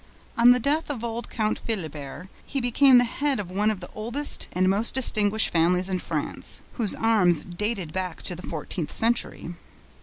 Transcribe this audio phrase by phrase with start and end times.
[0.35, 3.89] On the death of old Count Philibert, he became the head of one of the
[3.93, 9.53] oldest and most distinguished families in France, whose arms dated back to the fourteenth century.